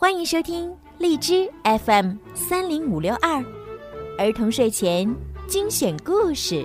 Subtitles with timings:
[0.00, 3.44] 欢迎收听荔枝 FM 三零五六二
[4.16, 5.12] 儿童睡前
[5.48, 6.64] 精选故事。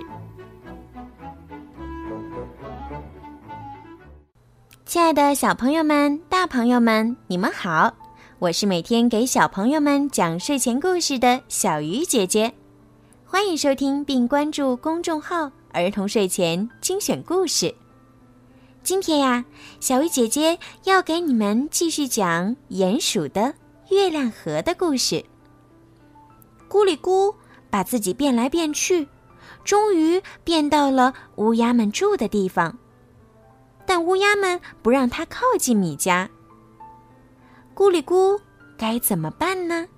[4.86, 7.92] 亲爱的小朋友们、大朋友们，你们好！
[8.38, 12.54] 我是每天给小朋友们讲睡前故事的小鱼姐姐，
[13.26, 17.74] 欢迎收听并关注公众号“儿童睡前精选故事”。
[18.84, 19.46] 今天呀，
[19.80, 23.54] 小鱼姐姐要给你们继续讲鼹鼠的
[23.90, 25.24] 月亮河的故事。
[26.68, 27.34] 咕里咕
[27.70, 29.08] 把自己变来变去，
[29.64, 32.76] 终于变到了乌鸦们住的地方，
[33.86, 36.28] 但乌鸦们不让它靠近米家。
[37.74, 38.38] 咕里咕
[38.76, 39.88] 该怎么办呢？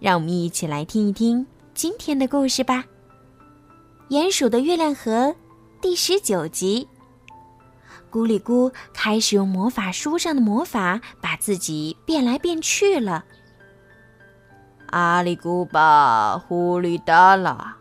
[0.00, 2.86] 让我们一起来听一听今天的故事吧。
[4.16, 5.10] 《鼹鼠的月亮河》
[5.82, 6.88] 第十九集。
[8.14, 13.24] 咕里咕开始用魔法书上的魔法把自己变来变去了。
[14.90, 17.76] 阿里咕巴呼里达拉，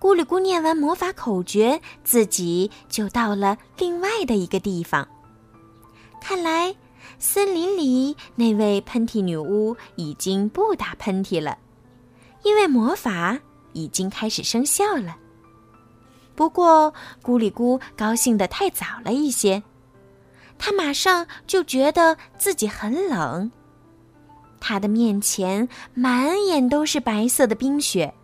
[0.00, 5.06] 咕里咕念完魔法口诀，自己就到了另外的一个地方。
[6.22, 6.74] 看来
[7.18, 11.58] 森林里那位喷嚏女巫已经不打喷嚏了，
[12.44, 13.38] 因为魔法
[13.74, 15.14] 已经开始生效了。
[16.38, 19.64] 不过，咕里咕高兴的太早了一些，
[20.56, 23.50] 他马上就觉得自己很冷。
[24.60, 28.14] 他的面前满眼都是白色的冰雪，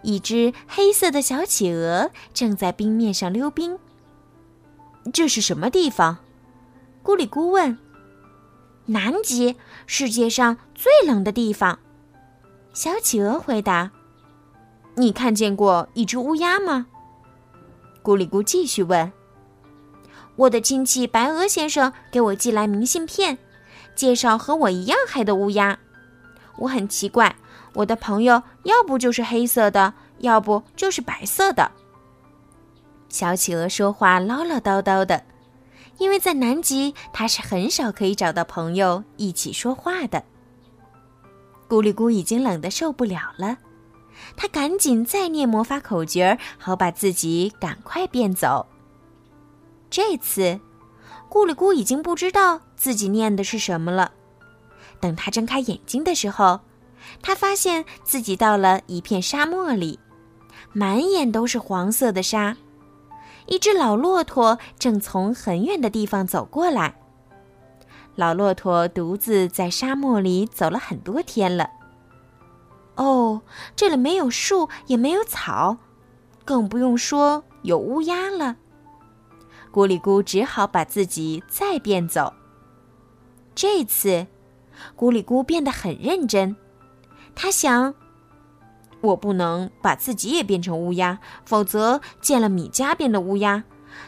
[0.00, 3.78] 一只黑色的小企鹅正在冰面上溜冰。
[5.12, 6.16] 这是什么地方？
[7.04, 7.76] 咕里咕问。
[8.86, 9.54] 南极，
[9.86, 11.78] 世界上最冷的地方。
[12.72, 13.90] 小企鹅回答。
[14.94, 16.86] 你看见过一只乌鸦吗？
[18.08, 19.12] 咕里咕继续问
[20.34, 23.36] ：“我的亲戚白鹅先生给我寄来明信片，
[23.94, 25.78] 介绍和我一样黑的乌鸦。
[26.56, 27.36] 我很奇怪，
[27.74, 31.70] 我的朋友要不就是黑色的，要不就是白色的。”
[33.10, 35.22] 小企鹅说话唠唠叨叨的，
[35.98, 40.24] 因为在南极，它是很少可以找到朋友一起说话的。
[41.68, 43.58] 咕里咕已经冷得受不了了。
[44.36, 48.66] 他赶紧再念魔法口诀，好把自己赶快变走。
[49.90, 50.60] 这次，
[51.30, 54.12] 咕里咕已经不知道自己念的是什么了。
[55.00, 56.60] 等他睁开眼睛的时候，
[57.22, 59.98] 他发现自己到了一片沙漠里，
[60.72, 62.56] 满眼都是黄色的沙。
[63.46, 66.94] 一只老骆驼正从很远的地方走过来。
[68.14, 71.70] 老骆驼独自在沙漠里走了很多天了。
[73.76, 75.76] 这里没有树，也没有草，
[76.44, 78.56] 更不用说有乌鸦了。
[79.72, 82.32] 咕里咕只好把自己再变走。
[83.54, 84.26] 这次，
[84.96, 86.56] 咕里咕变得很认真。
[87.34, 87.94] 他想：
[89.00, 93.64] 我不能把自己也变成乌鸦，否则见了米加变的乌鸦，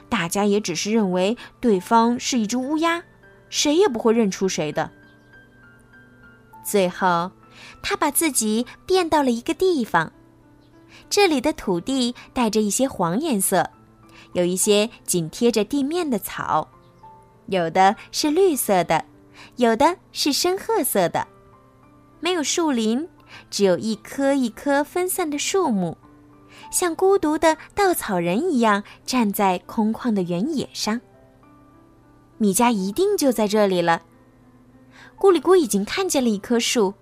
[0.09, 3.03] 大家也只是认为对方是一只乌鸦，
[3.49, 4.91] 谁也不会认出谁的。
[6.65, 7.31] 最后。
[7.83, 10.13] 他把自己变到了一个地方，
[11.09, 13.69] 这里的土地带着一些黄颜色，
[14.33, 16.69] 有一些紧贴着地面的草，
[17.47, 19.05] 有的是绿色的，
[19.57, 21.27] 有的是深褐色的，
[22.21, 23.09] 没有树林，
[23.51, 25.97] 只有一棵一棵分散的树木，
[26.71, 31.01] 像孤独的稻草人一样站在空旷的原野上。
[32.39, 34.03] 米家一定就在这里了。
[35.19, 36.95] 咕里咕已经看见了一棵树。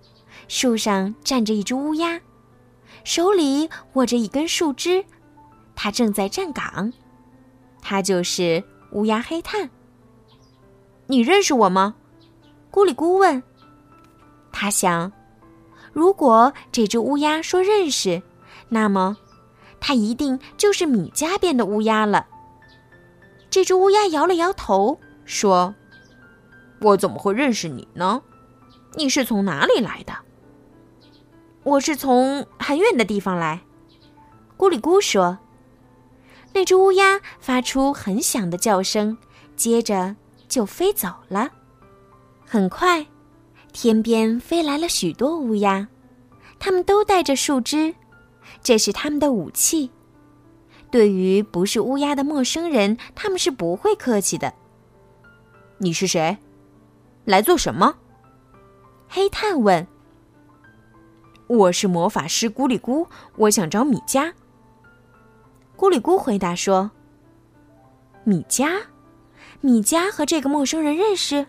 [0.47, 2.19] 树上站着一只乌鸦，
[3.03, 5.03] 手里握着一根树枝，
[5.75, 6.91] 它正在站岗。
[7.81, 9.69] 它就是乌鸦黑炭。
[11.07, 11.95] 你认识我吗？
[12.71, 13.41] 咕里咕问。
[14.51, 15.11] 他想，
[15.93, 18.21] 如果这只乌鸦说认识，
[18.67, 19.17] 那么
[19.79, 22.27] 它一定就是米家变的乌鸦了。
[23.49, 25.73] 这只乌鸦摇了摇头，说
[26.81, 28.21] ：“我怎么会认识你呢？
[28.95, 30.13] 你是从哪里来的？”
[31.69, 33.61] 我是从很远的地方来，
[34.57, 35.37] 咕里咕说。
[36.51, 39.15] 那只乌鸦发出很响的叫声，
[39.55, 40.15] 接着
[40.47, 41.51] 就飞走了。
[42.43, 43.05] 很快，
[43.71, 45.87] 天边飞来了许多乌鸦，
[46.57, 47.93] 它们都带着树枝，
[48.63, 49.91] 这是他们的武器。
[50.89, 54.51] 对于不是乌鸦的陌生人，他们是不会客气的。
[55.77, 56.35] 你是谁？
[57.25, 57.93] 来做什么？
[59.07, 59.85] 黑炭问。
[61.49, 64.31] 我是魔法师咕里咕，我想找米加。
[65.75, 66.91] 咕里咕回答说
[68.23, 68.73] ：“米加，
[69.59, 71.47] 米加和这个陌生人认识？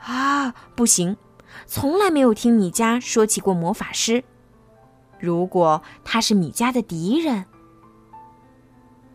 [0.00, 1.18] 啊，不行，
[1.66, 4.24] 从来没有听米迦说起过魔法师。
[5.20, 7.44] 如果他是米迦的敌人，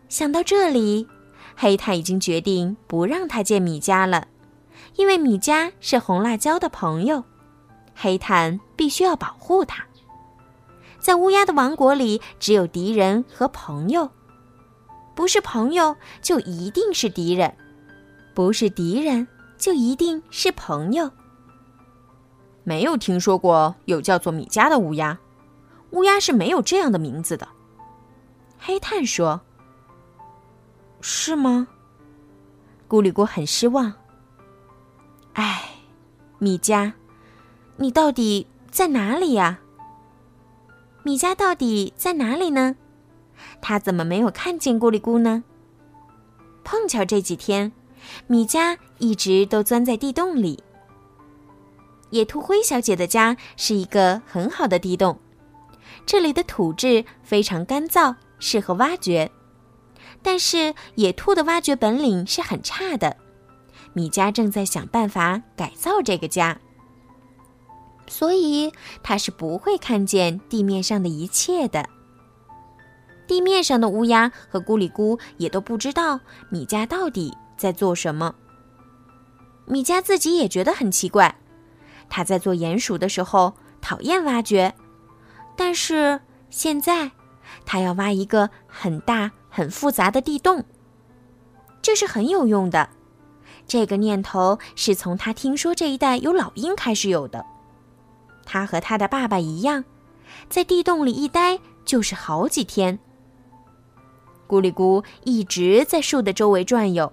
[0.08, 1.08] 想到这里，
[1.56, 4.28] 黑炭已经决定不让他见米迦了，
[4.94, 7.24] 因为米迦是红辣椒的朋友，
[7.92, 9.84] 黑炭必须要保护他。
[10.98, 14.10] 在乌鸦的王国里，只有敌人和朋友，
[15.14, 17.54] 不是朋友就一定是敌人，
[18.34, 19.26] 不是敌人
[19.58, 21.10] 就一定是朋友。
[22.62, 25.18] 没有听说过有叫做米迦的乌鸦。
[25.90, 27.46] 乌鸦是没有这样的名字的，
[28.58, 29.40] 黑炭说
[31.00, 31.68] ：“是吗？”
[32.88, 33.92] 咕里咕很失望。
[35.34, 35.62] 哎，
[36.38, 36.92] 米迦，
[37.76, 39.60] 你到底在哪里呀？
[41.04, 42.74] 米家到底在哪里呢？
[43.62, 45.44] 他怎么没有看见咕里咕呢？
[46.64, 47.70] 碰巧这几天，
[48.26, 50.60] 米家一直都钻在地洞里。
[52.10, 55.20] 野兔灰小姐的家是一个很好的地洞。
[56.04, 59.30] 这里的土质非常干燥，适合挖掘，
[60.20, 63.16] 但是野兔的挖掘本领是很差的。
[63.92, 66.58] 米家正在想办法改造这个家，
[68.14, 68.72] 所以
[69.02, 71.84] 他是不会看见地面上的一切的。
[73.26, 78.32] 地面上的乌鸦和咕里咕也都不知道米迦到底在做什么。
[79.66, 81.34] 米迦自己也觉得很奇怪，
[82.08, 84.72] 他在做鼹鼠的时候讨厌挖掘。
[85.56, 86.20] 但是
[86.50, 87.10] 现在，
[87.66, 90.64] 他要挖一个很大、很复杂的地洞。
[91.82, 92.90] 这是很有用的。
[93.66, 97.44] 这个念头是从他听说这一带有老鹰开始有的。
[98.44, 99.84] 他和他的爸爸一样，
[100.48, 102.98] 在地洞里一待就是好几天。
[104.46, 107.12] 咕里咕一直在树的周围转悠，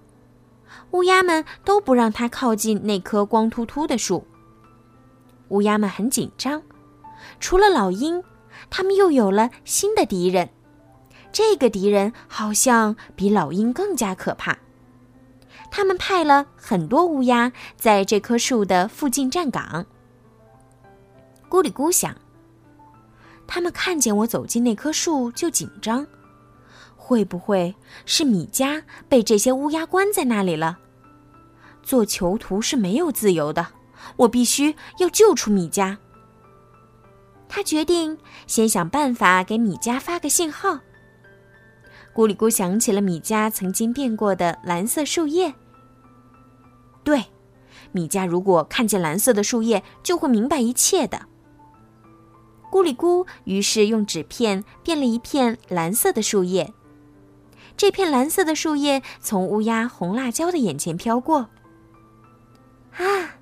[0.91, 4.25] 乌鸦们都不让他靠近那棵光秃秃的树。
[5.49, 6.61] 乌鸦们很紧张，
[7.39, 8.23] 除了老鹰。
[8.69, 10.49] 他们又有了新的敌人，
[11.31, 14.57] 这个敌人好像比老鹰更加可怕。
[15.71, 19.85] 他们派了很多乌鸦在这棵树的附近站岗。
[21.51, 22.15] 咕里咕想，
[23.45, 26.07] 他们看见我走进那棵树就紧张，
[26.95, 27.75] 会不会
[28.05, 30.79] 是米迦被这些乌鸦关在那里了？
[31.83, 33.67] 做囚徒是没有自由的，
[34.15, 35.97] 我必须要救出米迦。
[37.49, 40.79] 他决定先想办法给米迦发个信号。
[42.15, 45.53] 咕里咕想起了米迦曾经变过的蓝色树叶。
[47.03, 47.25] 对，
[47.91, 51.27] 米迦如果看见蓝色的树叶，就会明白一切的。
[52.71, 56.73] 咕里咕于是用纸片变了一片蓝色的树叶。
[57.75, 61.49] 这片蓝色的树叶从乌鸦红辣椒的眼前飘过。
[62.95, 63.35] 啊，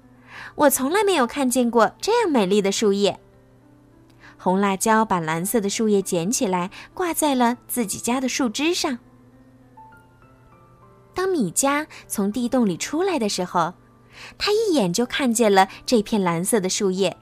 [0.55, 3.19] 我从来没有看见过这样美丽的树叶。
[4.37, 8.97] 红辣椒把蓝色的树叶捡起来，挂在了自己家的树枝上。
[11.13, 13.73] 当米加从地洞里出来的时候，
[14.37, 17.17] 他一眼就看见了这片蓝色的树叶。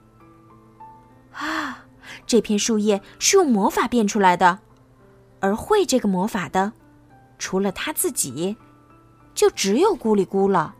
[2.27, 4.59] 这片树叶是用魔法变出来的，
[5.39, 6.73] 而会这个魔法的，
[7.39, 8.55] 除了他自己，
[9.33, 10.75] 就只有咕里咕了。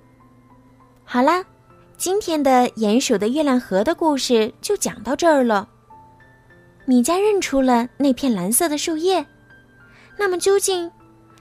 [1.05, 1.45] 好啦，
[1.95, 5.69] 今天的鼹鼠的月亮河的故事就讲到这儿了。
[6.85, 9.25] 米迦认出了那片蓝色的树叶，
[10.17, 10.91] 那么究竟，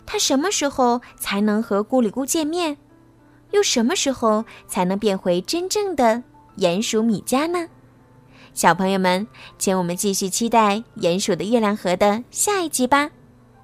[0.06, 2.78] 他什么时候才能和咕里咕见面？
[3.50, 6.22] 又什么时候才能变回真正的
[6.58, 7.68] 鼹鼠米迦呢？
[8.56, 9.26] 小朋友们，
[9.58, 13.10] 请我们继续期待《鼹鼠的月亮河》的下一集吧。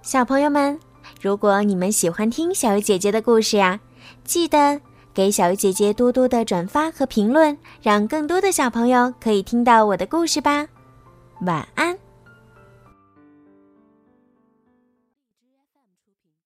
[0.03, 0.79] 小朋友们，
[1.19, 3.81] 如果你们喜欢听小鱼姐姐的故事呀，
[4.23, 4.79] 记得
[5.15, 10.67] 给小鱼姐姐多多的转发和评论，让更多的小朋友可以听到我的故事吧。
[11.47, 11.97] 晚安。